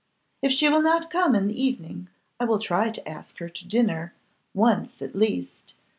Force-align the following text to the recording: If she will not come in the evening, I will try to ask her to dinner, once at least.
If 0.41 0.51
she 0.51 0.67
will 0.67 0.81
not 0.81 1.11
come 1.11 1.35
in 1.35 1.47
the 1.47 1.61
evening, 1.61 2.07
I 2.39 2.45
will 2.45 2.57
try 2.57 2.89
to 2.89 3.07
ask 3.07 3.37
her 3.37 3.49
to 3.49 3.67
dinner, 3.67 4.15
once 4.55 4.99
at 4.99 5.15
least. 5.15 5.75